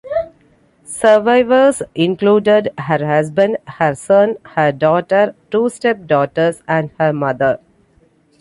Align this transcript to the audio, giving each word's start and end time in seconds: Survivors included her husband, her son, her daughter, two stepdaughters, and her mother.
Survivors 0.87 1.83
included 1.93 2.73
her 2.75 3.05
husband, 3.05 3.57
her 3.67 3.93
son, 3.93 4.35
her 4.43 4.71
daughter, 4.71 5.35
two 5.51 5.69
stepdaughters, 5.69 6.63
and 6.67 6.89
her 6.99 7.13
mother. 7.13 7.59